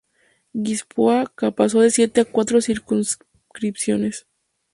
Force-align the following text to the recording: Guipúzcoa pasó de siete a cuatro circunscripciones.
Guipúzcoa 0.65 1.51
pasó 1.51 1.79
de 1.81 1.91
siete 1.91 2.21
a 2.21 2.25
cuatro 2.25 2.59
circunscripciones. 2.59 4.25